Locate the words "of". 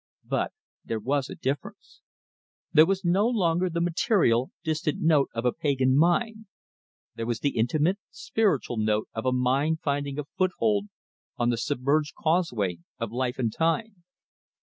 5.35-5.45, 9.13-9.27, 12.97-13.11